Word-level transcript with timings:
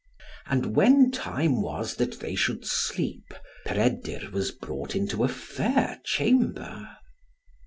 And 0.47 0.75
when 0.75 1.11
time 1.11 1.61
was 1.61 1.97
that 1.97 2.19
they 2.21 2.33
should 2.33 2.65
sleep, 2.65 3.35
Peredur 3.67 4.31
was 4.31 4.49
brought 4.49 4.95
into 4.95 5.23
a 5.23 5.27
fair 5.27 6.01
chamber. 6.03 6.89